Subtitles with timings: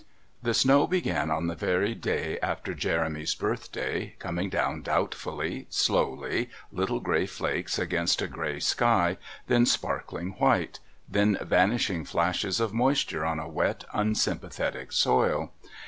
[0.41, 6.99] The snow began on the very day after Jeremy's birthday, coming down doubtfully, slowly, little
[6.99, 13.37] grey flakes against a grey sky, then sparkling white, then vanishing flashes of moisture on
[13.37, 15.51] a wet, unsympathetic soil.